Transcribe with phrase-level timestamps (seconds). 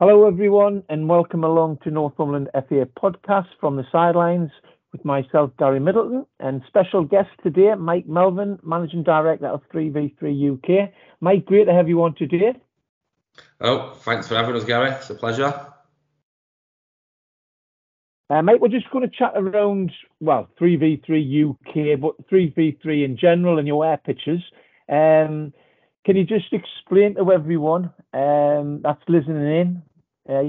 [0.00, 4.48] Hello, everyone, and welcome along to Northumberland FA podcast from the sidelines
[4.92, 10.92] with myself, Gary Middleton, and special guest today, Mike Melvin, Managing Director of 3v3 UK.
[11.20, 12.54] Mike, great to have you on today.
[13.60, 14.90] Oh, thanks for having us, Gary.
[14.90, 15.66] It's a pleasure.
[18.30, 19.90] Uh, mate, we're just going to chat around,
[20.20, 24.42] well, 3v3 UK, but 3v3 in general and your air pitches.
[24.88, 25.52] Um,
[26.06, 29.82] can you just explain to everyone um, that's listening in
[30.28, 30.42] uh,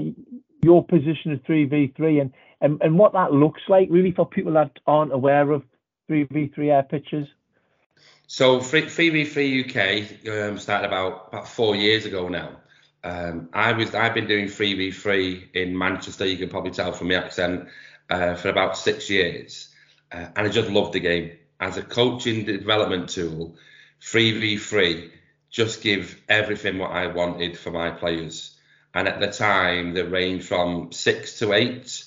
[0.62, 4.72] your position of 3v3 and, and, and what that looks like, really, for people that
[4.86, 5.62] aren't aware of
[6.10, 7.26] 3v3 air pitches?
[8.26, 12.56] So 3v3 UK um, started about, about four years ago now.
[13.02, 16.26] Um, I was I've been doing 3v3 in Manchester.
[16.26, 17.68] You can probably tell from my accent
[18.10, 19.74] uh, for about six years,
[20.12, 23.56] uh, and I just loved the game as a coaching development tool.
[24.02, 25.10] 3v3
[25.50, 28.56] just give everything what I wanted for my players,
[28.94, 32.04] and at the time they ranged from six to eight.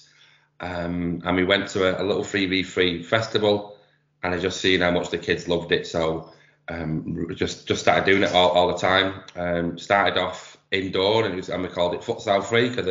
[0.60, 3.78] Um, and we went to a, a little 3v3 festival,
[4.22, 5.88] and I just seen how much the kids loved it.
[5.88, 6.32] So
[6.70, 9.22] um, just just started doing it all, all the time.
[9.36, 12.88] Um, started off indoor, and, was, and we called it futsal free because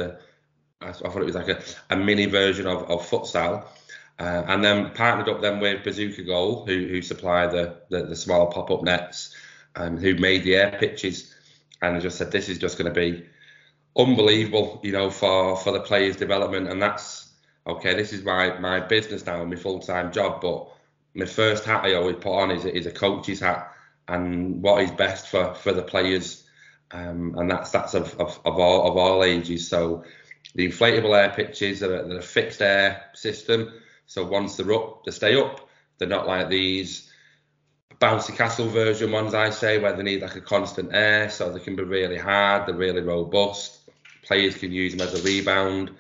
[0.83, 3.65] I, I thought it was like a, a mini version of, of futsal.
[4.19, 8.17] Uh, and then partnered up then with Bazooka Goal, who who supply the the, the
[8.17, 9.35] small pop up nets,
[9.75, 11.35] and who made the air pitches.
[11.81, 13.25] And I just said this is just going to be
[13.97, 16.69] unbelievable, you know, for for the players' development.
[16.69, 17.31] And that's
[17.67, 17.95] okay.
[17.95, 20.41] This is my my business now, my full time job.
[20.41, 20.69] But
[21.15, 23.73] my first hat I always put on is is a coach's hat,
[24.09, 26.43] and what is best for for the players
[26.93, 29.69] um, and that's that's of, of, of, all of all ages.
[29.69, 30.05] So
[30.55, 33.73] the inflatable air pitches are, are a fixed air system.
[34.07, 35.69] So once they're up, they stay up.
[35.99, 37.11] They're not like these
[38.01, 41.61] bouncy castle version ones I say where they need like a constant air, so they
[41.61, 42.67] can be really hard.
[42.67, 43.82] They're really robust.
[44.23, 45.91] Players can use them as a rebound,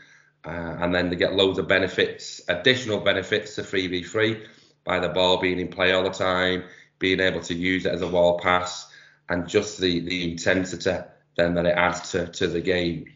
[0.45, 4.47] uh, and then they get loads of benefits, additional benefits to 3v3
[4.85, 6.65] by the ball being in play all the time,
[6.99, 8.93] being able to use it as a wall pass
[9.29, 10.97] and just the the intensity
[11.37, 13.07] then that it adds to to the game.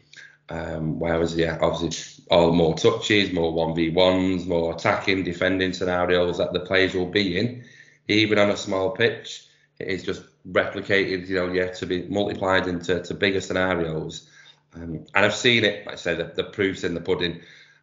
[0.49, 6.37] Um, whereas yeah, obviously all more touches, more one v ones, more attacking, defending scenarios
[6.37, 7.65] that the players will be in,
[8.07, 9.45] even on a small pitch.
[9.79, 14.29] It is just replicated, you know, yeah, to be multiplied into to bigger scenarios.
[14.77, 17.41] Um, and I've seen it, like I say, the, the proof's in the pudding.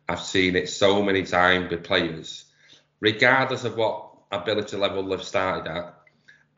[0.08, 2.44] I've seen it so many times with players,
[3.00, 5.94] regardless of what ability level they've started at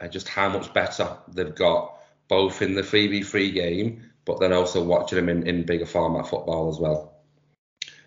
[0.00, 1.98] uh, just how much better they've got,
[2.28, 6.68] both in the 3v3 game, but then also watching them in, in bigger format football
[6.68, 7.12] as well.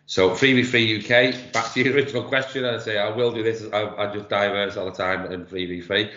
[0.06, 3.88] So 3v3 UK, back to your original question, I say I will do this, I,
[3.96, 6.12] I just diverse all the time in 3v3.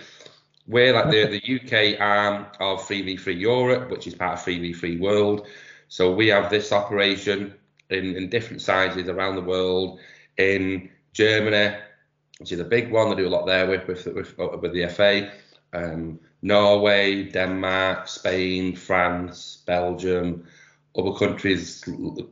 [0.66, 5.46] We're like the, the UK arm of 3v3 Europe, which is part of 3v3 World.
[5.92, 7.52] So we have this operation
[7.90, 10.00] in, in different sizes around the world,
[10.38, 11.76] in Germany,
[12.38, 13.10] which is a big one.
[13.10, 15.30] They do a lot there with with, with, with the FA
[15.74, 20.46] um, Norway, Denmark, Spain, France, Belgium,
[20.96, 21.84] other countries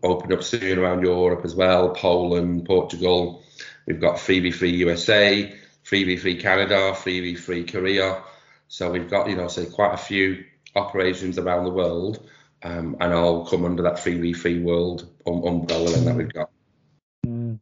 [0.03, 3.43] open up soon around Europe as well, Poland, Portugal.
[3.85, 5.55] We've got 3v3 USA,
[5.85, 8.23] 3v3 Canada, 3v3 Korea.
[8.69, 12.27] So we've got, you know, say quite a few operations around the world
[12.63, 16.51] um, and all come under that 3v3 world um, umbrella that we've got.
[17.27, 17.59] Mm.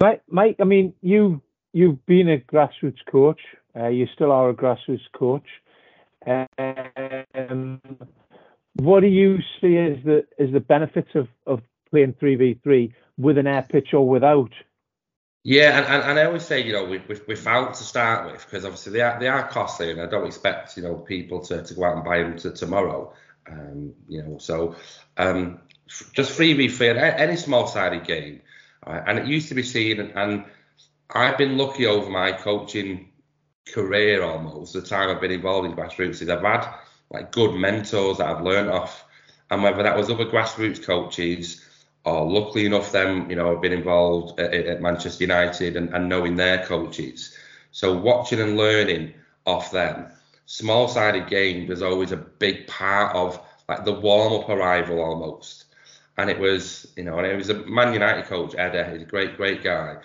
[0.00, 1.40] Right, Mike, I mean, you,
[1.72, 3.40] you've been a grassroots coach
[3.78, 5.46] uh, you still are a grassroots coach.
[6.26, 7.80] Um,
[8.74, 11.60] what do you see as the as the benefits of, of
[11.90, 14.52] playing three v three with an air pitch or without?
[15.44, 18.44] Yeah, and, and, and I always say, you know, with, with, without to start with,
[18.44, 21.62] because obviously they are they are costly, and I don't expect you know people to,
[21.62, 23.12] to go out and buy them to tomorrow.
[23.46, 24.76] Um, you know, so
[25.16, 25.60] um,
[26.12, 28.40] just free three, any small sided game,
[28.86, 29.02] right?
[29.06, 30.44] and it used to be seen, and, and
[31.10, 33.10] I've been lucky over my coaching
[33.72, 36.72] career almost, the time I've been involved in grassroots, is I've had
[37.10, 39.04] like good mentors that I've learned off.
[39.50, 41.64] And whether that was other grassroots coaches
[42.04, 46.08] or luckily enough them, you know, I've been involved at, at Manchester United and, and
[46.08, 47.36] knowing their coaches.
[47.70, 49.14] So watching and learning
[49.46, 50.06] off them.
[50.52, 53.40] Small sided games was always a big part of
[53.70, 55.64] like the warm up arrival almost.
[56.18, 59.06] And it was, you know, and it was a Man United coach, Eder, he's a
[59.06, 59.96] great, great guy.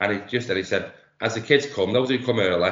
[0.00, 2.70] And he just said, he said, as the kids come, those who come early,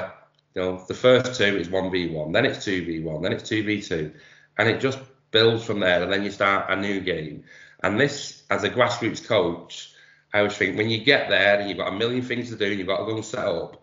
[0.54, 4.14] you know, the first two is 1v1, then it's 2v1, then it's 2v2,
[4.56, 4.98] and it just
[5.30, 7.44] builds from there, and then you start a new game.
[7.82, 9.92] And this, as a grassroots coach,
[10.32, 12.64] I always think when you get there and you've got a million things to do
[12.64, 13.79] and you've got to go and set up,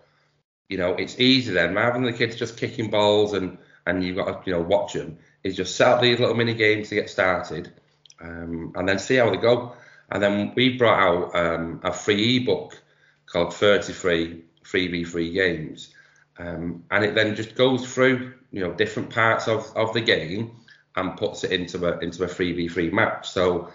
[0.69, 4.17] you know, it's easy then rather than the kids just kicking balls and and you've
[4.17, 5.17] got to you know watch them.
[5.43, 7.71] Is just set up these little mini games to get started,
[8.19, 9.73] um, and then see how they go.
[10.09, 12.81] And then we brought out um, a free ebook
[13.25, 15.93] called 33 3v3 games.
[16.37, 20.51] Um, and it then just goes through, you know, different parts of, of the game
[20.95, 23.29] and puts it into a into a 3v3 match.
[23.29, 23.71] So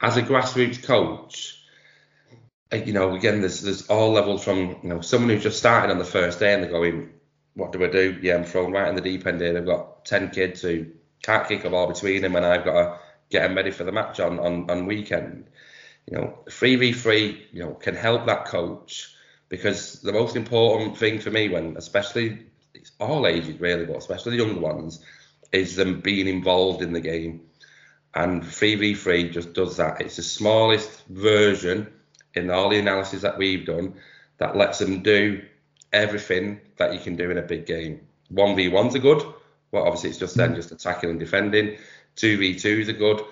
[0.00, 1.55] as a grassroots coach,
[2.72, 5.98] you know, again, there's there's all levels from you know someone who just started on
[5.98, 7.10] the first day and they're going,
[7.54, 8.18] what do I do?
[8.20, 9.52] Yeah, I'm thrown right in the deep end here.
[9.52, 10.86] They've got ten kids who
[11.22, 12.98] can't kick a ball between them, and I've got to
[13.30, 15.48] get them ready for the match on on on weekend.
[16.06, 19.14] You know, three v three, you know, can help that coach
[19.48, 24.36] because the most important thing for me when, especially it's all ages really, but especially
[24.36, 25.04] the younger ones,
[25.52, 27.42] is them being involved in the game.
[28.14, 30.00] And 3v3 just does that.
[30.00, 31.92] It's the smallest version
[32.36, 33.94] in all the analysis that we've done
[34.38, 35.42] that lets them do
[35.92, 38.00] everything that you can do in a big game.
[38.32, 39.22] 1v1s are good.
[39.72, 41.78] Well, obviously, it's just then just attacking and defending.
[42.16, 43.22] 2v2s are good.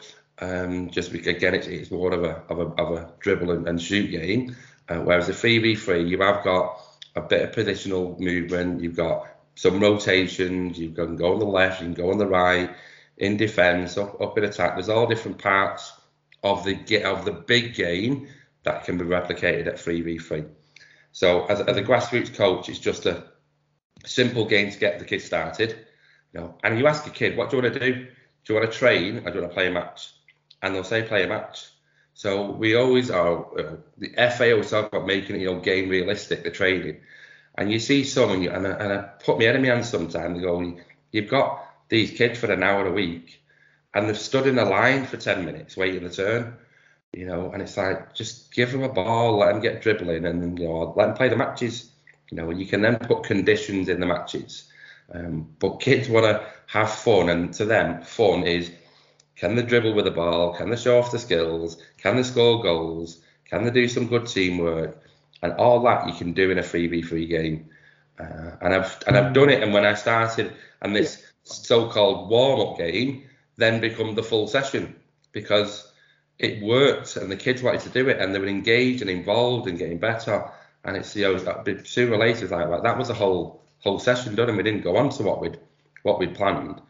[0.41, 3.81] Um, just again, it's, it's more of a, of a, of a dribble and, and
[3.81, 4.57] shoot game.
[4.89, 6.81] Uh, whereas the 3v3, you have got
[7.17, 11.81] a bit of positional movement, you've got some rotations, you can go on the left,
[11.81, 12.75] you can go on the right,
[13.19, 14.75] in defence, up, up in attack.
[14.75, 15.93] There's all different parts
[16.43, 18.29] of the of the big game
[18.65, 20.49] that can be replicated at 3v3.
[21.13, 23.25] So as, as a grassroots coach, it's just a
[24.05, 25.77] simple game to get the kids started.
[26.33, 27.93] You know, and you ask a kid, what do you want to do?
[27.95, 30.13] Do you want to train or do you want to play a match?
[30.61, 31.69] And they'll say play a match.
[32.15, 33.47] So we always are.
[33.99, 37.01] The FA always talk about making it, you know, game realistic, the training.
[37.57, 40.41] And you see some, and, you, and, I, and I put my enemy on sometimes.
[40.41, 40.79] Go,
[41.13, 43.43] you've got these kids for an hour a week,
[43.95, 46.57] and they've stood in a line for 10 minutes waiting the turn,
[47.17, 50.59] you know, and it's like, just give them a ball, let them get dribbling, and,
[50.59, 51.91] you know, let them play the matches,
[52.31, 54.71] you know, and you can then put conditions in the matches.
[55.13, 58.71] Um, but kids want to have fun, and to them, fun is
[59.37, 60.55] can they dribble with the ball?
[60.55, 61.77] Can they show off the skills?
[61.99, 63.21] Can they score goals?
[63.45, 65.03] Can they do some good teamwork?
[65.43, 67.69] And all that you can do in a 3v3 game.
[68.19, 69.63] Uh, and I've and I've done it.
[69.63, 70.53] And when I started,
[70.83, 73.25] and this so-called warm-up game
[73.57, 74.97] then become the full session
[75.33, 75.93] because
[76.39, 79.69] it worked and the kids wanted to do it and they were engaged and involved
[79.69, 80.51] and getting better.
[80.85, 82.83] And it's you know sooner or later like that.
[82.83, 85.59] That was a whole whole session done, and we didn't go on to what we'd
[86.03, 86.81] what we'd planned.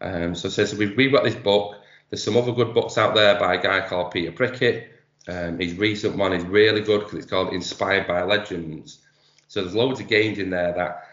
[0.00, 1.76] Um, so, so, so we've, we've got this book.
[2.10, 4.92] There's some other good books out there by a guy called Peter Prickett.
[5.28, 8.98] Um, his recent one is really good because it's called Inspired by Legends.
[9.48, 11.06] So there's loads of games in there that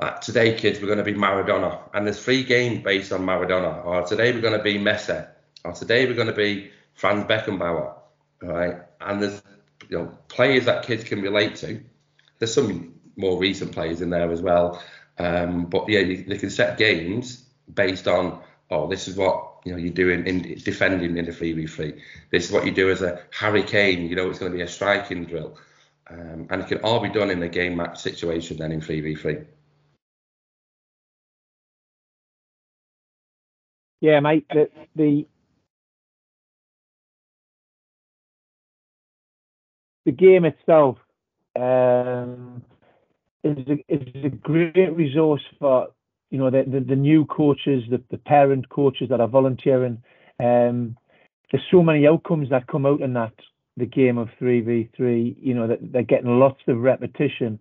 [0.00, 3.84] like today, kids, we're going to be Maradona, and there's three games based on Maradona.
[3.84, 5.26] Or today we're going to be Messi,
[5.64, 7.94] or today we're going to be Franz Beckenbauer,
[8.42, 8.76] right?
[9.00, 9.42] And there's
[9.88, 11.80] you know players that kids can relate to.
[12.38, 14.82] There's some more recent players in there as well,
[15.18, 18.40] um, but yeah, you, they can set games based on
[18.70, 22.02] oh, this is what you know you're doing in defending in a three v three.
[22.30, 24.08] This is what you do as a Harry Kane.
[24.08, 25.58] You know it's going to be a striking drill,
[26.08, 29.00] um, and it can all be done in a game match situation then in three
[29.00, 29.38] v three.
[34.00, 34.46] Yeah, mate.
[34.48, 35.26] The the
[40.06, 40.96] the game itself
[41.58, 42.62] um,
[43.44, 45.88] is a, is a great resource for
[46.30, 50.02] you know the, the, the new coaches, the, the parent coaches that are volunteering.
[50.40, 50.96] Um,
[51.50, 53.34] there's so many outcomes that come out in that
[53.76, 55.36] the game of three v three.
[55.40, 57.58] You know that they're getting lots of repetition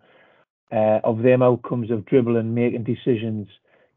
[0.72, 3.48] uh, of them outcomes of dribbling, making decisions,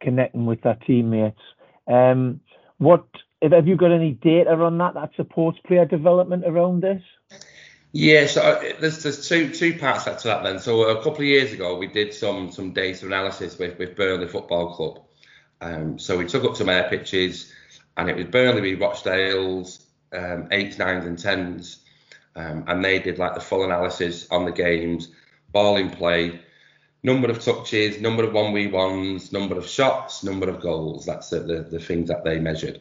[0.01, 1.41] connecting with their teammates.
[1.87, 2.41] Um,
[2.79, 3.07] what
[3.43, 7.03] have you got any data on that that supports player development around this?
[7.93, 10.59] Yeah, so uh, there's there's two two parts to that then.
[10.59, 14.29] So a couple of years ago, we did some some data analysis with with Burnley
[14.29, 15.01] Football Club.
[15.61, 17.53] Um, so we took up some air pitches,
[17.97, 21.81] and it was Burnley v Rochdale's um, eights, nines, and tens,
[22.37, 25.09] um, and they did like the full analysis on the games,
[25.53, 26.41] ball in play,
[27.03, 31.07] number of touches, number of one v ones, number of shots, number of goals.
[31.07, 32.81] That's the, the, the things that they measured.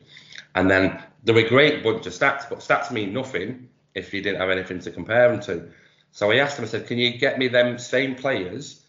[0.53, 4.21] And then there were a great bunch of stats, but stats mean nothing if you
[4.21, 5.69] didn't have anything to compare them to.
[6.11, 8.81] So I asked them, I said, can you get me them same players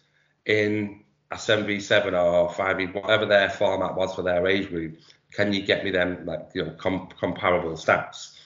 [0.45, 4.99] in a 7v7 or 5v, whatever their format was for their age group?
[5.31, 8.37] Can you get me them like you know com- comparable stats?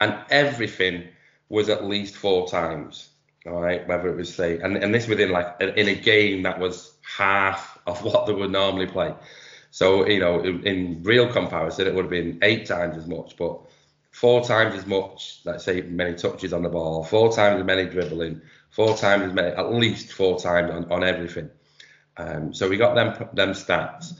[0.00, 1.08] And everything
[1.48, 3.08] was at least four times
[3.46, 6.60] all right, whether it was say, and, and this within like in a game that
[6.60, 9.14] was half of what they would normally play.
[9.70, 13.36] So you know, in, in, real comparison, it would have been eight times as much,
[13.36, 13.60] but
[14.12, 17.86] four times as much, let's say, many touches on the ball, four times as many
[17.86, 18.40] dribbling,
[18.70, 21.50] four times as many, at least four times on, on everything.
[22.16, 24.12] Um, so we got them them stats.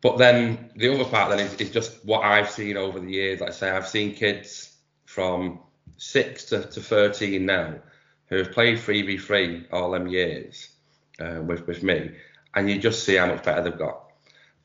[0.00, 3.40] but then the other part then is, is just what I've seen over the years.
[3.40, 4.76] Like I say, I've seen kids
[5.06, 5.60] from
[5.96, 7.74] six to, to 13 now
[8.26, 10.68] who have played 3v3 all them years
[11.20, 12.12] uh, with, with me,
[12.54, 14.09] and you just see how much better they've got.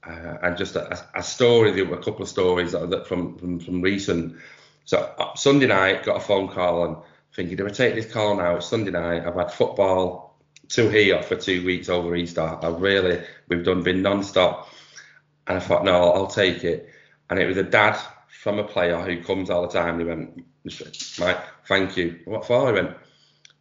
[0.07, 3.81] Uh, and just a, a, story, a couple of stories that, that from, from, from
[3.81, 4.35] recent.
[4.85, 6.97] So uh, Sunday night, got a phone call and
[7.35, 8.57] thinking, do I take this call now?
[8.57, 9.25] It's Sunday night.
[9.25, 12.41] I've had football two here for two weeks over Easter.
[12.41, 14.69] I really, we've done been non-stop.
[15.47, 16.89] And I thought, no, I'll, take it.
[17.29, 19.99] And it was a dad from a player who comes all the time.
[19.99, 20.45] He went,
[21.19, 22.19] Mike, thank you.
[22.25, 22.67] What for?
[22.67, 22.95] He went,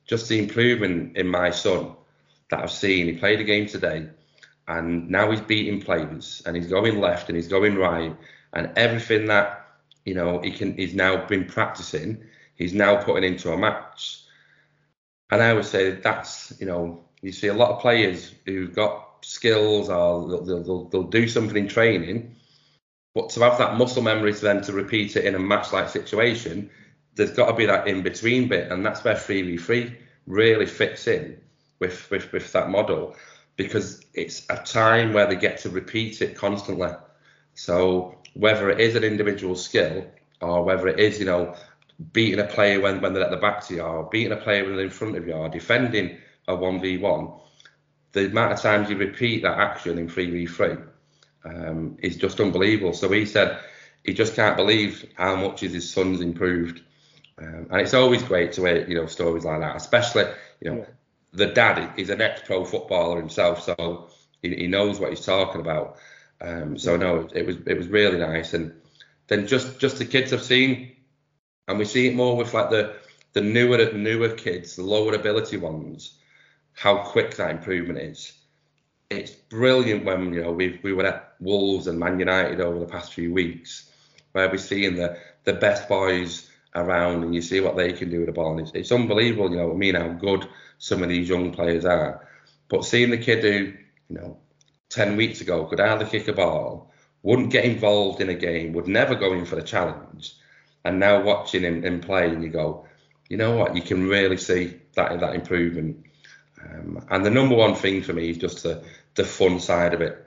[0.07, 1.93] just the improvement in my son
[2.51, 3.07] that I've seen.
[3.07, 4.09] He played a game today
[4.69, 8.17] and now he's beating players and he's going left and he's going right
[8.53, 9.67] and everything that,
[10.05, 12.23] you know, he can, he's now been practicing,
[12.55, 14.23] he's now putting into a match.
[15.31, 19.25] And I would say that's, you know, you see a lot of players who've got
[19.25, 22.37] skills or they'll, they'll, they'll do something in training,
[23.15, 25.89] but to have that muscle memory to then to repeat it in a match like
[25.89, 26.71] situation,
[27.15, 29.95] there's got to be that in between bit, and that's where 3v3
[30.27, 31.41] really fits in
[31.79, 33.15] with, with, with that model
[33.57, 36.91] because it's a time where they get to repeat it constantly.
[37.55, 40.07] So whether it is an individual skill
[40.41, 41.55] or whether it is, you know,
[42.13, 44.65] beating a player when, when they're at the back to you or beating a player
[44.65, 46.19] when they're in front of you or defending
[46.49, 47.41] a 1v1,
[48.13, 50.87] the amount of times you repeat that action in 3v3
[51.45, 52.93] um, is just unbelievable.
[52.93, 53.61] So he said
[54.03, 56.83] he just can't believe how much his son's improved.
[57.39, 60.27] Um, and it's always great to hear, you know, stories like that, especially,
[60.61, 60.85] you know, yeah.
[61.35, 64.09] The dad is an ex-pro footballer himself, so
[64.43, 65.97] he, he knows what he's talking about.
[66.41, 68.55] Um, so no, it was it was really nice.
[68.55, 68.73] And
[69.27, 70.97] then just just the kids I've seen,
[71.69, 72.97] and we see it more with like the
[73.33, 76.19] the newer newer kids, the lower ability ones
[76.75, 78.33] how quick that improvement is.
[79.11, 82.87] It's brilliant when you know we we were at Wolves and Man United over the
[82.87, 83.91] past few weeks,
[84.33, 88.19] where we're seeing the the best boys around and you see what they can do
[88.19, 88.53] with the ball.
[88.53, 91.85] And it's, it's unbelievable, you know, I mean how good some of these young players
[91.85, 92.27] are.
[92.69, 93.73] But seeing the kid who,
[94.09, 94.39] you know,
[94.91, 98.87] 10 weeks ago could hardly kick a ball, wouldn't get involved in a game, would
[98.87, 100.37] never go in for the challenge,
[100.85, 102.87] and now watching him, him play, and you go,
[103.29, 106.05] you know what, you can really see that that improvement.
[106.63, 110.01] Um, and the number one thing for me is just the, the fun side of
[110.01, 110.21] it.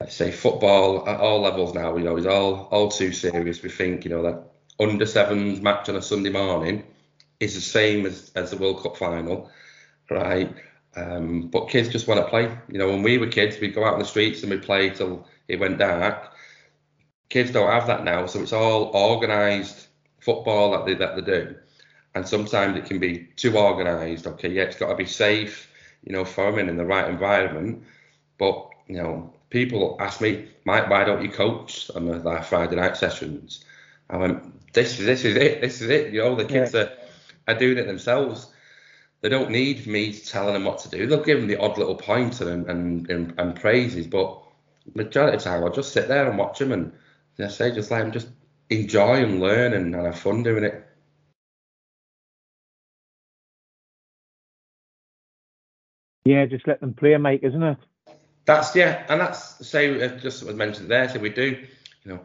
[0.00, 3.62] I say football at all levels now, you know, is all all too serious.
[3.62, 4.44] We think, you know, that
[4.80, 6.84] under sevens match on a Sunday morning
[7.40, 9.50] is the same as, as the World Cup final,
[10.10, 10.54] right?
[10.96, 12.56] Um, but kids just want to play.
[12.68, 14.90] You know, when we were kids, we'd go out on the streets and we'd play
[14.90, 16.32] till it went dark.
[17.28, 19.88] Kids don't have that now, so it's all organised
[20.20, 21.56] football that they that they do
[22.18, 24.26] and sometimes it can be too organised.
[24.26, 25.70] Okay, yeah, it's got to be safe,
[26.04, 27.84] you know, for them in the right environment.
[28.38, 32.96] But you know, people ask me, Mike, why don't you coach on the Friday night
[32.96, 33.64] sessions?
[34.10, 36.12] I went, this this is it, this is it.
[36.12, 36.82] You know, the kids yeah.
[36.82, 36.92] are
[37.48, 38.52] are doing it themselves.
[39.20, 41.06] They don't need me telling them what to do.
[41.06, 44.40] They'll give them the odd little pointer and and, and, and praises, but
[44.94, 46.92] majority of the time I'll just sit there and watch them and
[47.38, 48.28] I say just let them just
[48.70, 50.84] enjoy and learn and, and have fun doing it.
[56.24, 57.78] Yeah, just let them play, Mike, isn't it?
[58.44, 61.08] That's yeah, and that's say uh, just was mentioned there.
[61.08, 61.66] So we do,
[62.04, 62.20] you know,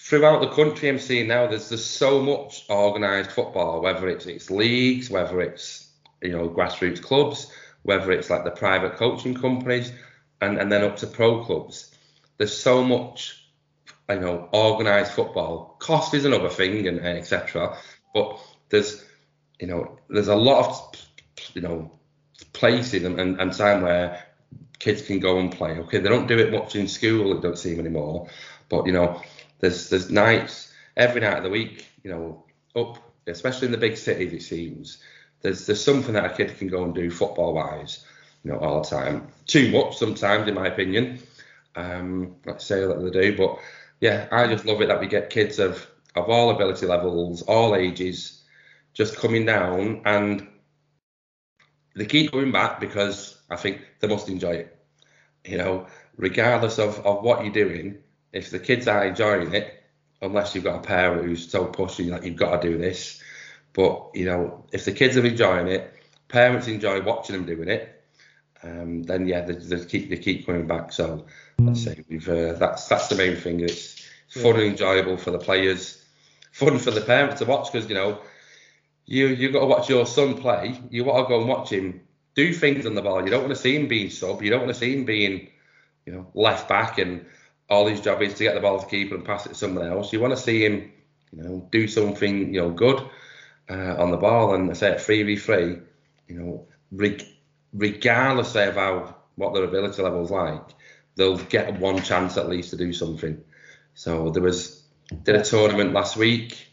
[0.00, 0.88] throughout the country.
[0.88, 5.88] I'm seeing now there's there's so much organised football, whether it's it's leagues, whether it's
[6.22, 7.50] you know grassroots clubs,
[7.82, 9.92] whether it's like the private coaching companies,
[10.40, 11.94] and and then up to pro clubs.
[12.38, 13.44] There's so much,
[14.08, 15.76] you know, organised football.
[15.80, 17.76] Cost is another thing, and, and etc.
[18.14, 18.38] But
[18.68, 19.04] there's,
[19.58, 21.06] you know, there's a lot of,
[21.54, 21.98] you know,
[22.52, 24.24] places and, and, and time where
[24.78, 25.72] kids can go and play.
[25.78, 28.28] Okay, they don't do it much in school, it don't seem anymore.
[28.68, 29.20] But you know,
[29.60, 32.44] there's there's nights every night of the week, you know,
[32.76, 35.02] up, especially in the big cities, it seems.
[35.40, 38.04] There's there's something that a kid can go and do football wise,
[38.42, 39.28] you know, all the time.
[39.46, 41.20] Too much sometimes, in my opinion.
[41.76, 43.58] Um, let's say that they do, but
[44.00, 45.86] yeah, I just love it that we get kids of
[46.16, 48.42] of all ability levels, all ages,
[48.94, 50.48] just coming down and
[51.94, 54.78] they keep coming back because I think they must enjoy it.
[55.44, 55.86] You know,
[56.16, 57.98] regardless of, of what you're doing,
[58.32, 59.82] if the kids aren't enjoying it,
[60.20, 63.22] unless you've got a parent who's so pushy like you've got to do this,
[63.72, 65.94] but you know, if the kids are enjoying it,
[66.28, 68.02] parents enjoy watching them doing it,
[68.62, 70.92] um, then yeah, they, they, keep they keep coming back.
[70.92, 71.26] So
[71.60, 71.68] mm.
[71.68, 73.60] let's say we've uh, that's that's the main thing.
[73.60, 74.62] It's fun yeah.
[74.62, 76.04] and enjoyable for the players,
[76.52, 78.20] fun for the parents to watch because you know
[79.06, 80.78] you you got to watch your son play.
[80.90, 82.00] You want to go and watch him
[82.34, 83.24] do things on the ball.
[83.24, 84.42] You don't want to see him being sub.
[84.42, 85.48] You don't want to see him being
[86.08, 87.26] you know, left back and
[87.68, 89.86] all his job is to get the ball to keeper and pass it to someone
[89.86, 90.12] else.
[90.12, 90.92] You want to see him,
[91.32, 93.00] you know, do something, you know, good
[93.68, 94.54] uh, on the ball.
[94.54, 95.78] And I say at three v three,
[96.28, 97.26] you know, reg-
[97.72, 100.62] regardless of how what their ability level is like,
[101.16, 103.42] they'll get one chance at least to do something.
[103.94, 104.82] So there was
[105.22, 106.66] did a tournament last week.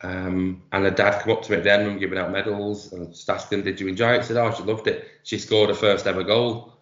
[0.00, 2.92] Um, and her dad come up to me at the end and giving out medals
[2.92, 4.18] and just asking, did you enjoy it?
[4.18, 5.08] I said, oh, she loved it.
[5.24, 6.78] She scored her first ever goal.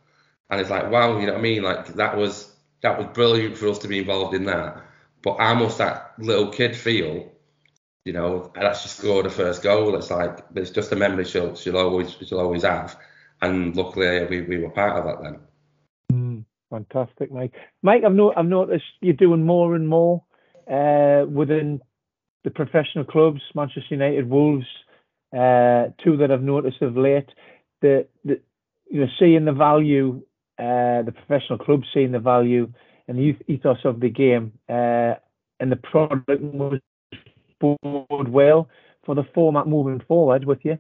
[0.50, 1.62] And it's like, wow, you know what I mean?
[1.62, 2.52] Like that was
[2.82, 4.82] that was brilliant for us to be involved in that.
[5.22, 7.32] But how must that little kid feel,
[8.04, 9.96] you know, and actually scored her first goal?
[9.96, 12.96] It's like it's just a memory she'll she'll always she'll always have.
[13.42, 15.40] And luckily we, we were part of that then.
[16.12, 17.54] Mm, fantastic, Mike.
[17.82, 20.22] Mike, I've no, I've noticed you're doing more and more
[20.70, 21.80] uh, within
[22.44, 24.66] the professional clubs, Manchester United, Wolves,
[25.32, 27.28] uh, two that I've noticed of late.
[27.82, 28.40] The, the
[28.90, 30.22] you know seeing the value
[30.58, 32.72] uh, the professional clubs seeing the value
[33.08, 35.14] and the ethos of the game, uh,
[35.60, 36.80] and the product was
[37.60, 38.68] bode well
[39.04, 40.78] for the format moving forward with you.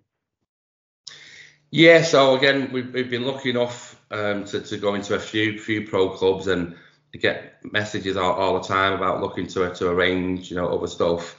[1.70, 5.58] Yeah, so again, we've, we've been lucky enough um, to, to go into a few
[5.58, 6.76] few pro clubs and
[7.12, 11.36] get messages all, all the time about looking to to arrange, you know, other stuff.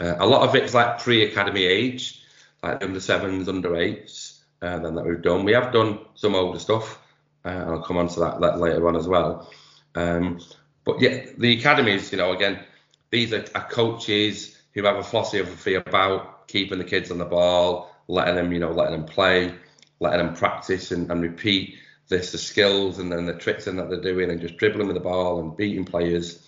[0.00, 2.22] Uh, a lot of it's like pre-academy age,
[2.62, 5.44] like under sevens, under eights, uh, then that we've done.
[5.44, 7.00] We have done some older stuff,
[7.46, 9.50] uh, I'll come on to that, that later on as well.
[9.94, 10.40] Um,
[10.84, 12.64] but yeah, the academies, you know, again,
[13.10, 17.90] these are, are, coaches who have a philosophy about keeping the kids on the ball,
[18.08, 19.54] letting them, you know, letting them play,
[20.00, 21.76] letting them practice and, and repeat
[22.08, 24.94] this, the skills and then the tricks and that they're doing and just dribbling with
[24.94, 26.42] the ball and beating players.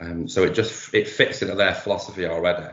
[0.00, 2.72] Um, so it just it fits into their philosophy already.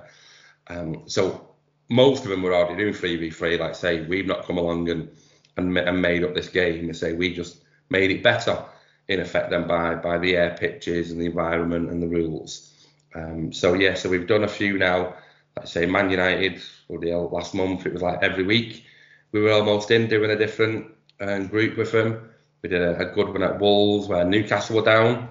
[0.68, 1.56] Um, so
[1.90, 5.10] most of them were already doing 3v3, like say, we've not come along and
[5.58, 7.58] and, and made up this game and say we just
[7.90, 8.64] made it better
[9.08, 12.72] in effect than by by the air pitches and the environment and the rules.
[13.14, 15.16] Um, so yeah, so we've done a few now.
[15.58, 18.86] Like say Man United, or the last month it was like every week
[19.32, 20.88] we were almost in doing a different
[21.20, 22.30] um, group with them.
[22.62, 25.30] We did a, a, good one at Wolves where Newcastle were down.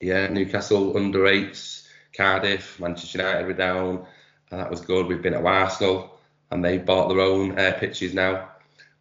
[0.00, 4.06] Yeah, Newcastle under eights, Cardiff, Manchester United were down,
[4.50, 5.06] and that was good.
[5.06, 6.18] We've been at Arsenal
[6.50, 8.50] and they bought their own air pitches now.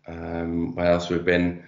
[0.07, 1.63] Um, where else we've been?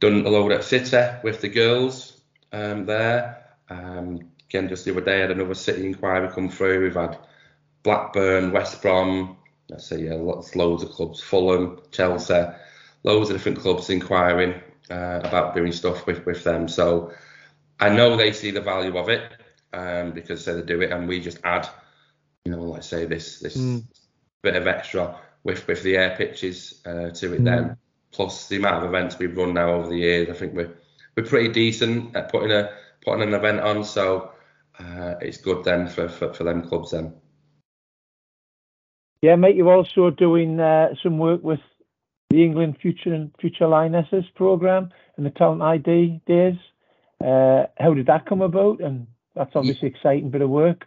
[0.00, 2.20] Done a load at City with the girls
[2.52, 3.44] um, there.
[3.70, 6.82] Um, again, just the other day, I had another City inquiry come through.
[6.82, 7.18] We've had
[7.82, 9.36] Blackburn, West Brom,
[9.68, 12.46] let's say, yeah, lots, loads of clubs, Fulham, Chelsea,
[13.04, 16.68] loads of different clubs inquiring uh, about doing stuff with, with them.
[16.68, 17.12] So
[17.80, 19.32] I know they see the value of it
[19.72, 21.68] um, because they do it, and we just add,
[22.44, 23.82] you know, let's say this this mm.
[24.42, 27.40] bit of extra with with the air pitches uh, to it.
[27.40, 27.44] Mm.
[27.44, 27.76] Then
[28.10, 30.74] plus the amount of events we've run now over the years, I think we're
[31.16, 32.70] we're pretty decent at putting a
[33.02, 33.84] putting an event on.
[33.84, 34.32] So
[34.78, 37.14] uh, it's good then for, for for them clubs then.
[39.22, 39.56] Yeah, mate.
[39.56, 41.60] You're also doing uh, some work with
[42.30, 46.58] the England Future and Future Lionesses program and the Talent ID days.
[47.24, 48.80] Uh, how did that come about?
[48.80, 50.86] And that's obviously exciting bit of work.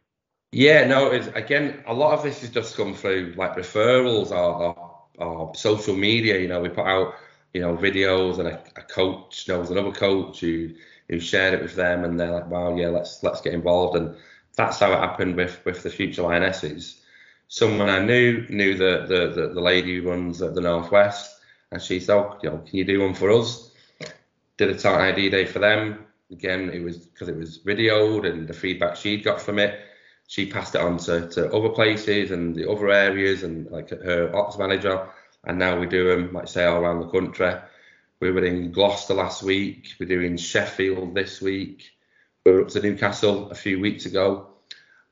[0.52, 4.64] Yeah, no, it's again a lot of this has just come through like referrals or,
[4.64, 6.40] or, or social media.
[6.40, 7.14] You know, we put out
[7.54, 10.72] you know videos and a, a, coach knows another coach who
[11.08, 14.16] who shared it with them, and they're like, wow, yeah, let's let's get involved, and
[14.56, 17.02] that's how it happened with with the future lionesses.
[17.48, 22.00] Someone I knew knew the the the, the lady who runs the Northwest, and she
[22.00, 23.72] said, oh, you know, can you do one for us?
[24.58, 26.06] Did a talent ID day for them.
[26.32, 29.80] Again, it was because it was videoed and the feedback she'd got from it
[30.30, 34.32] she passed it on to, to other places and the other areas and like her
[34.36, 35.10] ops manager.
[35.44, 37.56] And now we do them, like say, all around the country.
[38.20, 39.96] We were in Gloucester last week.
[40.00, 41.90] We're doing Sheffield this week.
[42.46, 44.50] We were up to Newcastle a few weeks ago.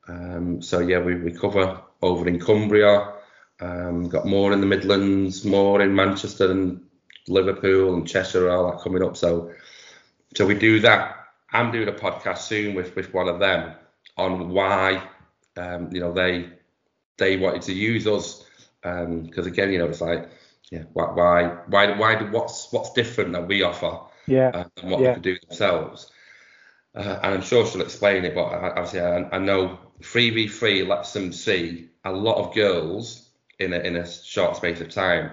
[0.07, 3.13] Um, so yeah, we, we cover over in Cumbria.
[3.59, 6.81] Um, got more in the Midlands, more in Manchester and
[7.27, 9.17] Liverpool and Cheshire, all that coming up.
[9.17, 9.51] So
[10.35, 11.15] so we do that.
[11.51, 13.73] I'm doing a podcast soon with with one of them
[14.17, 15.03] on why
[15.57, 16.49] um, you know they
[17.17, 18.43] they wanted to use us
[18.81, 20.29] because um, again you know it's like
[20.71, 24.51] yeah why why why what's what's different that we offer yeah.
[24.53, 25.07] uh, and what yeah.
[25.07, 26.11] they can do themselves?
[26.95, 31.31] Uh, and I'm sure she'll explain it but obviously I, I know 3v3 lets them
[31.31, 35.31] see a lot of girls in a, in a short space of time.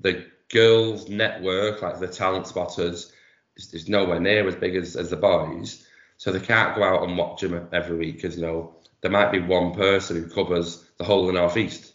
[0.00, 3.12] The girls network like the talent spotters
[3.56, 5.85] is, is nowhere near as big as, as the boys
[6.16, 9.32] so they can't go out and watch them every week because, you know, there might
[9.32, 11.92] be one person who covers the whole of the North East.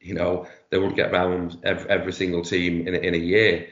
[0.00, 3.68] You know, they won't get round every, every single team in in a year.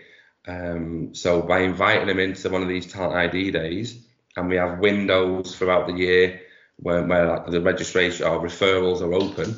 [0.46, 4.80] Um, so by inviting them into one of these talent ID days, and we have
[4.80, 6.40] windows throughout the year
[6.76, 9.56] where, where like the registration or referrals are open,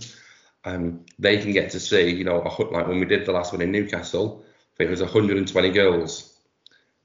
[0.65, 3.53] um, they can get to see, you know, a like when we did the last
[3.53, 4.45] one in Newcastle,
[4.79, 6.28] it was 120 girls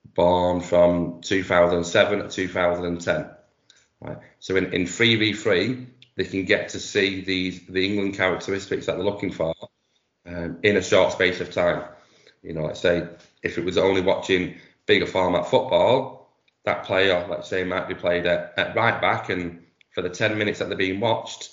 [0.05, 3.29] born from 2007 to 2010.
[4.01, 4.17] Right?
[4.39, 9.05] So in, in 3v3, they can get to see these the England characteristics that they're
[9.05, 9.55] looking for
[10.25, 11.83] um, in a short space of time.
[12.41, 13.07] You know, let's say
[13.41, 16.23] if it was only watching bigger format football,
[16.65, 20.37] that player, let's say, might be played at, at right back, and for the 10
[20.37, 21.51] minutes that they're being watched,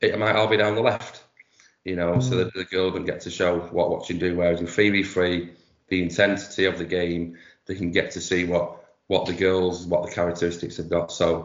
[0.00, 1.22] it might all be down the left.
[1.84, 2.22] You know, mm.
[2.22, 4.36] so that the girl can get to show what watching do.
[4.36, 5.50] Whereas in 3v3,
[5.88, 10.04] the intensity of the game, they can get to see what what the girls, what
[10.04, 11.12] the characteristics have got.
[11.12, 11.44] So,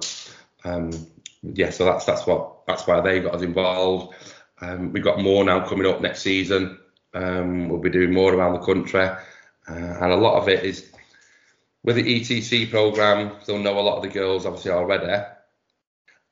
[0.64, 0.92] um,
[1.44, 4.16] yeah, so that's that's what that's why they got us involved.
[4.62, 6.80] Um, we've got more now coming up next season.
[7.14, 9.18] Um, we'll be doing more around the country, uh,
[9.68, 10.92] and a lot of it is
[11.84, 13.36] with the ETC program.
[13.46, 15.26] They'll know a lot of the girls obviously already,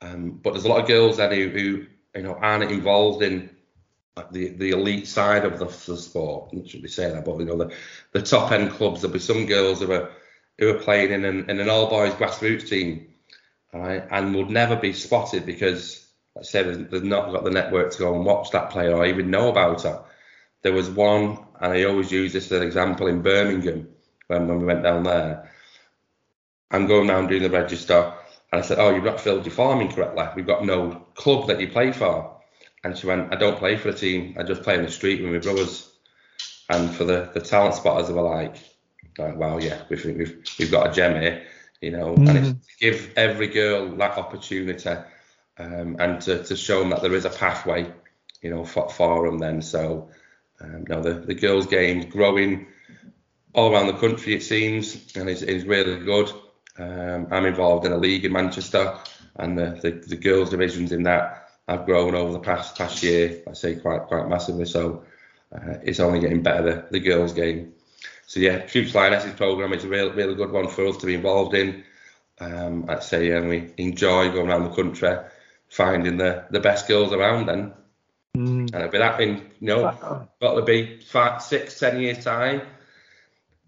[0.00, 3.50] um, but there's a lot of girls then who, who you know aren't involved in
[4.30, 6.52] the the elite side of the, the sport.
[6.52, 7.72] I should be saying that, but you know the,
[8.12, 9.02] the top end clubs.
[9.02, 10.10] There'll be some girls who are
[10.58, 13.08] who are playing in an in an all boys grassroots team,
[13.72, 17.98] right, and will never be spotted because let's say they've not got the network to
[17.98, 20.04] go and watch that player or even know about her.
[20.62, 23.88] There was one, and I always use this as an example in Birmingham
[24.26, 25.50] when, when we went down there.
[26.70, 28.14] I'm going down doing the register,
[28.52, 30.24] and I said, "Oh, you've not filled your form in correctly.
[30.36, 32.37] We've got no club that you play for."
[32.84, 34.36] And she went, I don't play for a team.
[34.38, 35.90] I just play in the street with my brothers.
[36.70, 38.56] And for the, the talent spotters, they were like,
[39.18, 41.46] like wow, yeah, we've, we've, we've got a gem here,
[41.80, 42.14] you know.
[42.14, 42.28] Mm-hmm.
[42.28, 44.90] And it's to give every girl that opportunity
[45.58, 47.92] um, and to, to show them that there is a pathway,
[48.42, 49.60] you know, for, for them then.
[49.62, 50.10] So,
[50.60, 52.66] um, now the, the girls' game's growing
[53.54, 56.30] all around the country, it seems, and it's, it's really good.
[56.78, 58.96] Um, I'm involved in a league in Manchester,
[59.36, 63.42] and the, the, the girls' divisions in that have grown over the past past year.
[63.48, 64.64] I say quite quite massively.
[64.64, 65.04] So
[65.52, 67.74] uh, it's only getting better the, the girls' game.
[68.26, 71.14] So yeah, Future Lionesses program is a real really good one for us to be
[71.14, 71.84] involved in.
[72.40, 75.16] Um, I'd say and we enjoy going around the country,
[75.68, 77.46] finding the the best girls around.
[77.46, 77.72] Then
[78.36, 78.60] mm.
[78.60, 82.62] and it'll be that in you know got to be five, six, ten years time.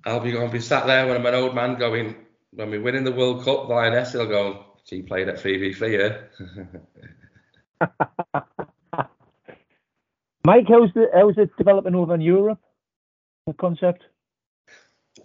[0.05, 2.17] I'll be going to be sat there when I'm an old man going
[2.53, 6.47] when we're winning the World Cup, the Lioness, will go, she played at 3v3 yeah.
[10.45, 12.61] Mike, how's the how's it developing over in Europe?
[13.47, 14.05] The concept.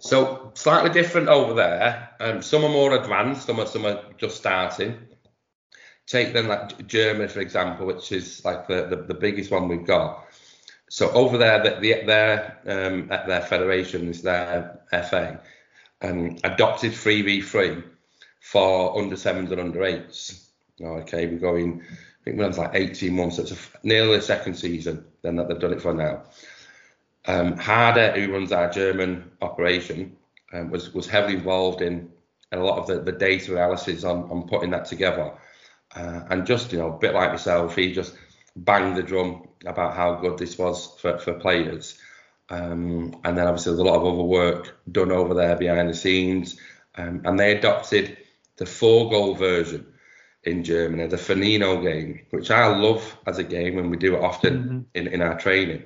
[0.00, 2.10] So slightly different over there.
[2.20, 4.98] Um, some are more advanced, some are some are just starting.
[6.06, 9.86] Take then like Germany for example, which is like the, the, the biggest one we've
[9.86, 10.26] got.
[10.88, 15.40] So over there, the, the, their um, at their federation is their FA,
[16.02, 17.82] um, adopted 3v3
[18.40, 20.48] for under sevens and under eights.
[20.80, 21.82] Okay, we're going
[22.26, 25.60] think when like 18 months, so it's a, nearly a second season then that they've
[25.60, 26.24] done it for now.
[27.26, 30.16] Um, Harder, who runs our German operation,
[30.52, 32.10] um, was was heavily involved in,
[32.52, 35.32] a lot of the, the data analysis on, on putting that together.
[35.94, 38.14] Uh, and just, you know, a bit like myself, he just
[38.54, 41.98] banged the drum about how good this was for, for players.
[42.48, 45.94] Um, and then obviously there's a lot of other work done over there behind the
[45.94, 46.56] scenes.
[46.94, 48.16] Um, and they adopted
[48.56, 49.86] the four goal version
[50.46, 54.22] in Germany, the Funino game, which I love as a game and we do it
[54.22, 54.80] often mm-hmm.
[54.94, 55.82] in, in our training,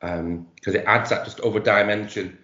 [0.00, 2.38] because um, it adds that just other dimension,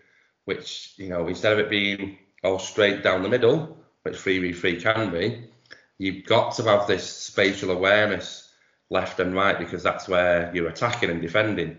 [0.46, 5.12] which, you know, instead of it being all straight down the middle, which 3v3 can
[5.12, 5.50] be,
[5.98, 8.50] you've got to have this spatial awareness
[8.88, 11.76] left and right because that's where you're attacking and defending.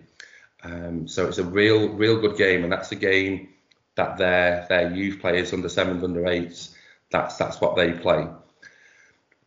[0.63, 3.49] Um, so it's a real, real good game, and that's a game
[3.95, 6.75] that their their youth players under sevens, under eights,
[7.09, 8.27] that's that's what they play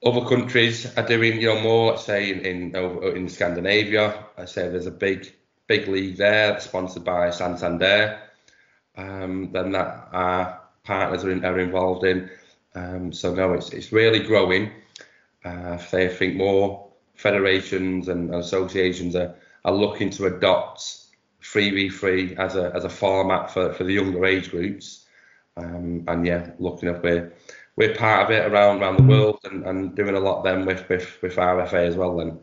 [0.02, 1.98] other countries are doing, you know, more.
[1.98, 2.76] Say in in,
[3.16, 5.32] in Scandinavia, I say there's a big
[5.66, 8.20] big league there sponsored by Santander.
[8.96, 12.30] Um, then that our partners are, in, are involved in.
[12.74, 14.72] Um, so no, it's it's really growing.
[15.44, 21.04] Uh, I think more federations and associations are, are looking to adopt
[21.42, 25.06] 3v3 as a as a format for, for the younger age groups.
[25.56, 27.32] Um, and yeah, looking up where
[27.76, 30.88] we're part of it around around the world and, and doing a lot then with,
[30.88, 32.38] with with RFA as well then.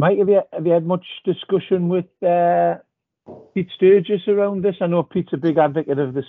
[0.00, 2.76] Mike, have you have you had much discussion with uh,
[3.52, 4.76] Pete Sturgess around this?
[4.80, 6.24] I know Pete's a big advocate of this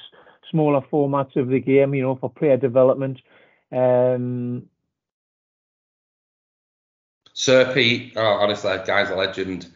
[0.49, 3.19] smaller formats of the game, you know, for player development.
[3.71, 4.63] Um,
[7.33, 9.67] Sir Pete, oh, honestly, guy's a legend.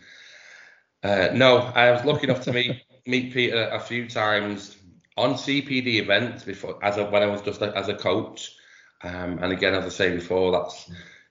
[1.04, 4.78] Uh, no, I was lucky enough to meet meet Peter a few times
[5.18, 8.56] on CPD events before, as a, when I was just a, as a coach.
[9.04, 10.90] Um, and again, as I say before, that's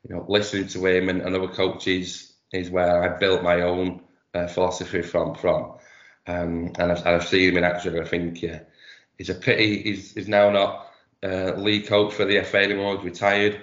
[0.09, 4.03] you know listening to him and, and other coaches is where I built my own
[4.35, 5.35] uh, philosophy from.
[5.35, 5.75] From
[6.27, 7.99] um, and I've, I've, seen him in action.
[7.99, 8.61] I think yeah,
[9.19, 10.91] he's a pity he's, he's now not
[11.23, 12.97] uh, lead coach for the FA anymore.
[12.97, 13.61] He's retired,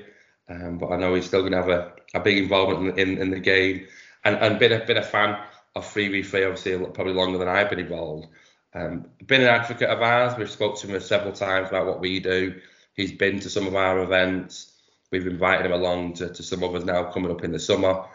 [0.49, 3.21] um, but I know he's still going to have a, a big involvement in, in,
[3.21, 3.87] in, the game
[4.25, 5.37] and, and been a been a fan
[5.75, 8.27] of 3v3 obviously probably longer than I've been involved.
[8.73, 10.37] Um, been an advocate of ours.
[10.37, 12.59] We've spoke to him several times about what we do.
[12.93, 14.73] He's been to some of our events.
[15.11, 18.05] We've invited him along to, to some others now coming up in the summer,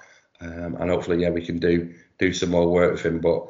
[0.40, 3.21] um, and hopefully, yeah, we can do do some more work with him.
[3.21, 3.49] But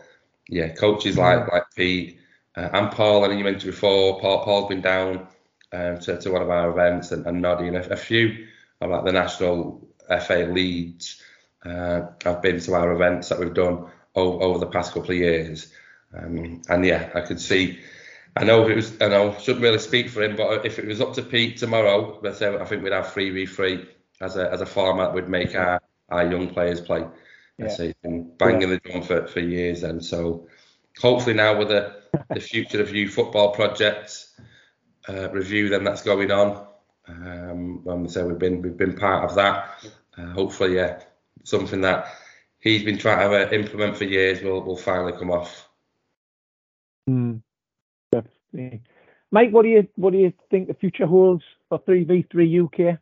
[0.49, 2.19] yeah, coaches like like Pete
[2.57, 5.27] uh, and Paul, and you mentioned before, Paul Paul's been down
[5.73, 8.47] um, to, to one of our events, and, and Noddy and a, a few
[8.81, 11.21] of like the national FA leads.
[11.65, 15.17] Uh, have been to our events that we've done over, over the past couple of
[15.17, 15.73] years.
[16.17, 17.81] Um, and yeah, I could see.
[18.37, 19.01] I know it was.
[19.01, 22.19] I know shouldn't really speak for him, but if it was up to Pete tomorrow,
[22.23, 23.89] let's say I think we'd have three v three
[24.21, 27.07] as a as a format We'd make our our young players play.
[27.59, 27.69] Yeah.
[27.69, 28.67] So he's been banging yeah.
[28.67, 30.01] the drum for, for years then.
[30.01, 30.49] So
[31.01, 31.95] hopefully now with the
[32.31, 34.35] the future of you football projects
[35.09, 36.67] uh, review then that's going on.
[37.07, 39.85] Um, and so we've been we've been part of that.
[40.17, 41.01] Uh, hopefully, yeah,
[41.45, 42.09] something that
[42.59, 45.69] he's been trying to uh, implement for years will will finally come off.
[47.09, 47.43] Mm,
[48.11, 48.83] definitely.
[49.31, 52.61] Mike, what do you what do you think the future holds for three v three
[52.61, 52.99] UK?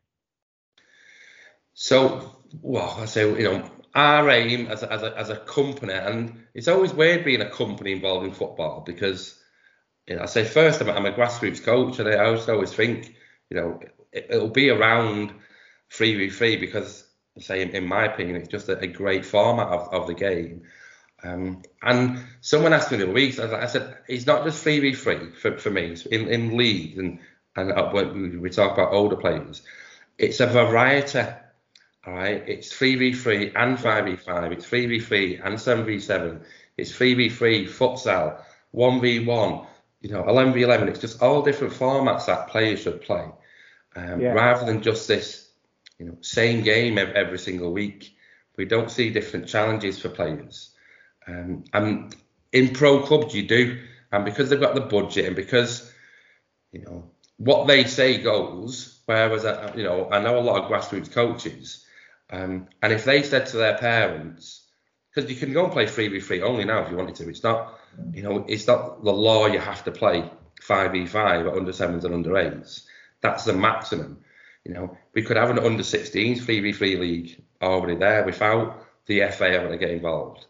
[1.75, 5.95] So, well, I say you know our aim as a, as a as a company,
[5.95, 9.39] and it's always weird being a company involved in football because
[10.07, 13.15] you know, I say first I'm, I'm a grassroots coach, and I always always think
[13.51, 13.81] you know
[14.13, 15.33] it, will be around
[15.91, 17.07] three v three because
[17.39, 20.63] say in, in, my opinion it's just a, a great format of, of the game.
[21.25, 25.57] Um, and someone asked me the other week, I said, it's not just 3v3 for,
[25.59, 25.97] for me.
[26.11, 27.21] in, in leagues and,
[27.55, 29.63] and when we talk about older players,
[30.19, 31.21] it's a variety.
[32.05, 36.43] All right, it's 3v3 and 5v5, it's 3v3 and 7v7,
[36.77, 38.43] it's 3v3 futsal,
[38.75, 39.67] 1v1,
[40.01, 40.89] you know, 11v11.
[40.89, 43.29] It's just all different formats that players should play,
[43.95, 44.33] um, yeah.
[44.33, 45.42] rather than just this,
[46.03, 48.17] you know, same game every single week.
[48.59, 50.75] We don't see different challenges for players.
[51.29, 52.13] Um, and
[52.51, 53.79] in pro clubs, you do.
[54.11, 55.93] And because they've got the budget and because,
[56.73, 60.69] you know, what they say goes, whereas, uh, you know, I know a lot of
[60.69, 61.87] grassroots coaches,
[62.31, 64.67] um, and if they said to their parents,
[65.15, 67.79] because you can go and play 3v3 only now if you wanted to, it's not,
[68.13, 70.29] you know, it's not the law you have to play
[70.67, 72.89] 5v5 at under sevens and under eights.
[73.21, 74.19] That's the maximum.
[74.65, 79.51] You know, we could have an under 16s 3v3 league already there without the FA
[79.51, 80.47] having to get involved.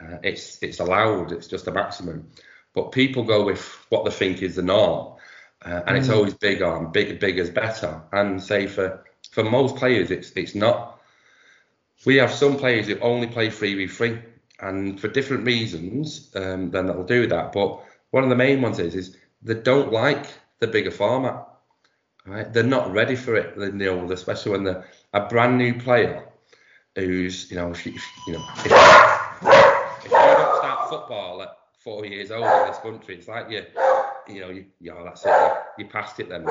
[0.00, 1.32] Uh, it's it's allowed.
[1.32, 2.30] It's just a maximum.
[2.74, 5.16] But people go with what they think is the norm,
[5.64, 5.98] uh, and mm.
[5.98, 8.00] it's always bigger and big big is better.
[8.12, 11.00] And say for for most players, it's it's not.
[12.06, 14.18] We have some players who only play three v three,
[14.60, 17.52] and for different reasons, um, then they'll do that.
[17.52, 20.26] But one of the main ones is is they don't like
[20.60, 21.46] the bigger format.
[22.26, 22.52] Right?
[22.52, 23.56] They're not ready for it.
[23.56, 26.26] You know, especially when they're a brand new player
[26.96, 27.94] who's you know if you,
[28.26, 29.10] you know if,
[30.90, 33.14] football at four years old in this country.
[33.16, 33.64] It's like you,
[34.28, 35.28] you know, you, you know, that's it.
[35.28, 36.46] You, you passed it then.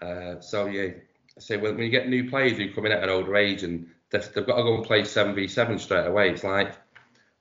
[0.00, 0.90] Uh, so yeah,
[1.38, 3.88] so when, when you get new players who come in at an older age and
[4.10, 6.74] they've, they've got to go and play seven v seven straight away, it's like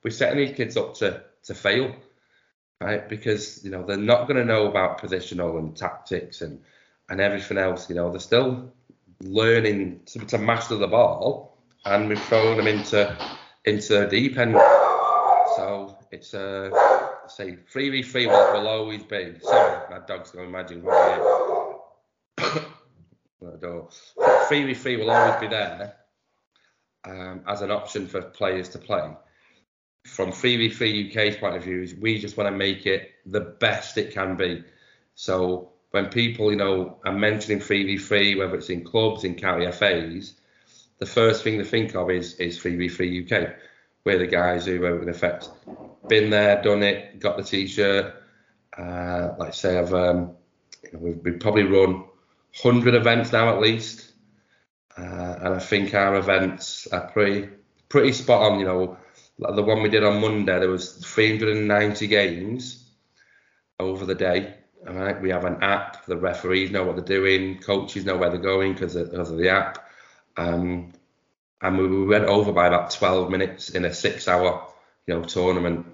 [0.03, 1.93] we're setting these kids up to to fail,
[2.81, 3.08] right?
[3.08, 6.62] Because you know they're not going to know about positional and tactics and
[7.09, 7.89] and everything else.
[7.89, 8.73] You know, they're still
[9.21, 13.15] learning to, to master the ball, and we've thrown them into
[13.65, 14.53] into deep end.
[15.55, 16.69] So it's uh,
[17.27, 19.35] say three v three will, will always be.
[19.41, 21.17] Sorry, my dog's to imagine what
[23.61, 23.89] door.
[24.47, 25.95] Three v three will always be there
[27.07, 29.11] um, as an option for players to play.
[30.05, 34.13] From 3v3 UK's point of view, we just want to make it the best it
[34.13, 34.63] can be.
[35.15, 40.34] So when people, you know, are mentioning 3v3, whether it's in clubs, in county FAs,
[40.97, 43.55] the first thing they think of is is 3v3 UK.
[44.03, 45.49] We're the guys who, in effect,
[46.10, 48.13] been there, done it, got the t-shirt.
[48.77, 50.31] Uh, like I say, I've um,
[50.84, 52.03] you know, we've, we've, probably run
[52.62, 54.12] 100 events now at least,
[54.97, 57.47] uh, and I think our events are pretty
[57.88, 58.60] pretty spot on.
[58.60, 58.97] You know,
[59.39, 62.84] like the one we did on Monday, there was 390 games
[63.79, 64.55] over the day.
[64.87, 66.05] Right, we have an app.
[66.05, 67.59] The referees know what they're doing.
[67.59, 69.83] Coaches know where they're going because of, because of the app.
[70.37, 70.93] Um,
[71.61, 74.67] and we, we went over by about 12 minutes in a six-hour
[75.07, 75.87] you know tournament.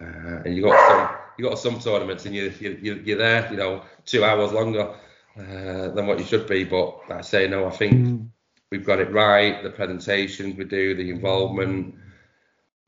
[0.00, 3.56] Uh, and you got some you got some tournaments and you, you you're there you
[3.56, 4.94] know two hours longer
[5.38, 6.64] uh, than what you should be.
[6.64, 8.28] But I say no, I think mm.
[8.70, 9.62] we've got it right.
[9.62, 11.96] The presentations we do, the involvement,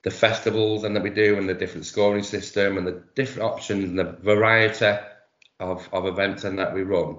[0.02, 3.84] the festivals and that we do, and the different scoring system and the different options
[3.84, 4.98] and the variety
[5.60, 7.18] of, of events and that we run.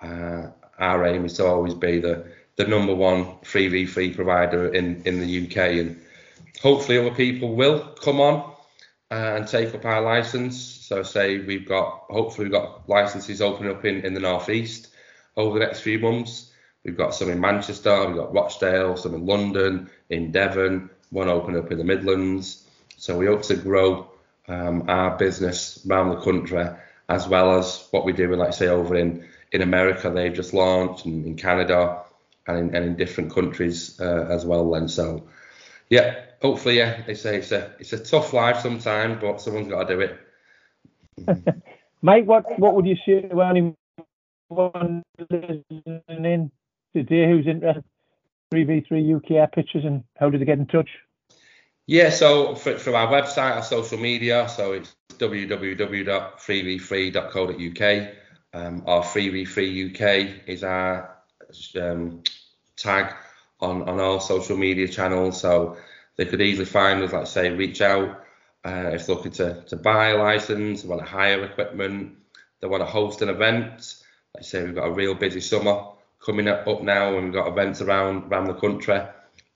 [0.00, 4.72] Uh, our aim is to always be the the number one free v free provider
[4.72, 6.00] in in the UK and
[6.62, 8.52] hopefully other people will come on
[9.10, 10.60] uh, and take up our license.
[10.60, 14.88] So say we've got hopefully we've got licenses opening up in, in the northeast
[15.36, 16.50] over the next few months.
[16.84, 21.56] We've got some in Manchester, we've got Rochdale, some in London, in Devon, one open
[21.56, 22.68] up in the Midlands.
[22.98, 24.10] So we hope to grow
[24.48, 26.68] um, our business around the country
[27.08, 30.52] as well as what we do, we like say over in in America, they've just
[30.52, 32.02] launched, and in Canada,
[32.46, 34.70] and in, and in different countries uh, as well.
[34.70, 35.28] Then so,
[35.88, 39.88] yeah, hopefully, yeah, they say it's a it's a tough life sometimes, but someone's got
[39.88, 40.18] to do it.
[42.02, 46.50] Mate, what what would you say to anyone listening
[46.94, 47.84] today who's interested
[48.52, 50.88] in 3v3 UK air pitches and how do they get in touch?
[51.86, 58.14] Yeah, so for, for our website, our social media, so it's www.freev3.co.uk.
[58.52, 60.00] Um, our 3v3 UK
[60.46, 61.16] is our
[61.80, 62.22] um,
[62.76, 63.14] tag
[63.60, 65.40] on, on all social media channels.
[65.40, 65.76] So
[66.16, 68.24] they could easily find us, like say, reach out
[68.64, 72.16] uh, if they're looking to, to buy a license, they want to hire equipment,
[72.60, 73.96] they want to host an event.
[74.34, 75.84] Like say, we've got a real busy summer
[76.24, 79.00] coming up, up now, and we've got events around around the country.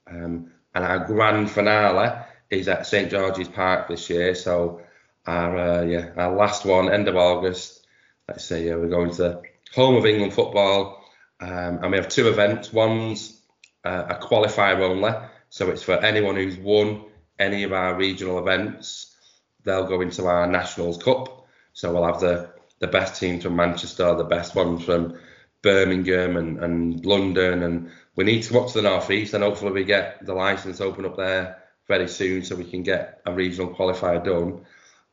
[0.06, 4.34] Um, and our grand finale is at St George's Park this year.
[4.34, 4.82] So
[5.28, 7.86] our uh, yeah our last one, end of August.
[8.28, 9.42] Let's say yeah, we're going to
[9.74, 11.04] home of England football,
[11.40, 12.72] um, and we have two events.
[12.72, 13.40] One's
[13.84, 15.12] uh, a qualifier only,
[15.50, 17.04] so it's for anyone who's won
[17.38, 19.14] any of our regional events.
[19.64, 21.46] They'll go into our Nationals Cup.
[21.72, 25.18] So we'll have the, the best teams from Manchester, the best ones from
[25.62, 27.62] Birmingham and, and London.
[27.62, 30.34] And we need to come up to the North East and hopefully we get the
[30.34, 34.66] license open up there very soon so we can get a regional qualifier done.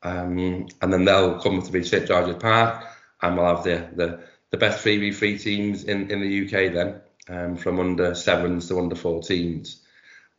[0.06, 2.86] Um, and then they'll come to be St George's Park
[3.24, 4.20] and we'll have the, the,
[4.52, 8.96] the best 3v3 teams in, in the UK then, um, from under sevens to under
[8.96, 9.80] 14s.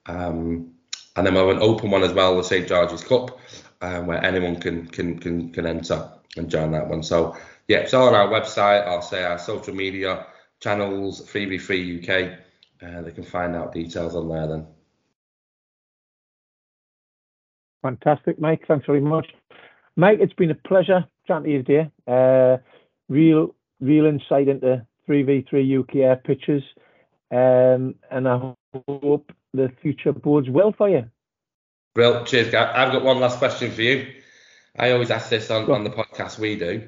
[0.07, 0.74] Um,
[1.16, 3.40] and then we'll have an open one as well, the St George's Cup,
[3.81, 7.02] um, where anyone can can can can enter and join that one.
[7.02, 8.87] So yeah, it's all on our website.
[8.87, 10.26] I'll say our social media
[10.61, 12.38] channels, 3v3 UK.
[12.81, 14.66] Uh, they can find out details on there then.
[17.83, 18.64] Fantastic, Mike.
[18.68, 19.26] Thanks very much.
[19.97, 21.91] Mike, it's been a pleasure chatting to you today.
[22.07, 22.59] Uh,
[23.09, 26.63] real, real insight into 3v3 UK air pitches.
[27.31, 28.55] Um, and I
[28.89, 31.11] hope the future bodes well for you.
[31.95, 32.73] Well, cheers, guys.
[32.75, 34.07] I've got one last question for you.
[34.79, 36.87] I always ask this on, on the podcast we do.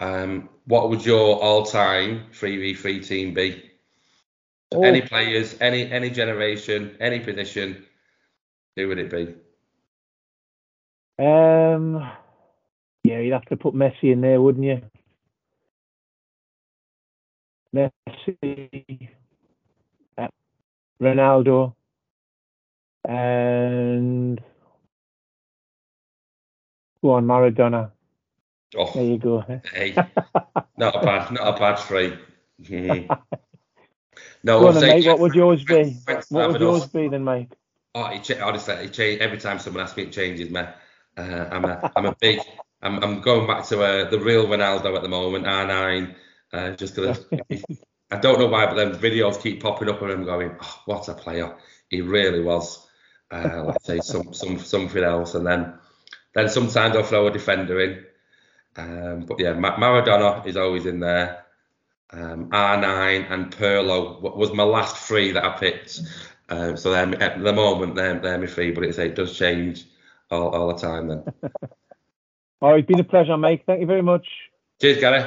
[0.00, 3.62] Um, what would your all-time 3v3 team be?
[4.74, 4.82] Oh.
[4.82, 7.84] Any players, any any generation, any position,
[8.74, 9.34] who would it be?
[11.24, 12.10] Um,
[13.06, 14.82] yeah, you'd have to put Messi in there, wouldn't you?
[17.74, 19.08] Messi,
[20.18, 20.28] uh,
[21.00, 21.74] Ronaldo,
[23.06, 24.40] and
[27.02, 27.92] go on Maradona.
[28.76, 29.44] Oh, there you go.
[29.72, 29.94] Hey,
[30.76, 32.18] not a bad, not a bad three.
[34.42, 35.96] No, go on, then, mate, what would yours be?
[36.30, 37.52] What would yours be then, mate?
[37.94, 40.60] Oh, it, honestly, it change, every time someone asks me, it changes me.
[41.16, 42.40] Uh, I'm a, I'm a big,
[42.82, 46.14] I'm, I'm going back to uh, the real Ronaldo at the moment, R9,
[46.52, 47.24] uh, just because
[48.10, 51.08] I don't know why, but then videos keep popping up and I'm going, oh, what
[51.08, 51.56] a player.
[51.88, 52.86] He really was
[53.30, 55.74] uh, let's say some, some something else, and then
[56.34, 58.04] then sometimes I'll throw a defender in.
[58.76, 61.44] Um, but yeah, Maradona is always in there.
[62.10, 66.00] Um, R9 and Pirlo was my last three that I picked.
[66.48, 69.86] Um, so at the moment they're, they're my three, but it's, it does change
[70.30, 71.24] all, all the time then.
[72.62, 73.64] Oh, it's been a pleasure, Mike.
[73.66, 74.26] Thank you very much.
[74.80, 75.26] Cheers, Gary.